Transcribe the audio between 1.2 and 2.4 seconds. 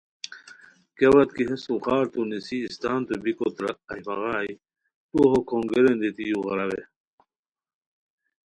کی ہیس اُخارتو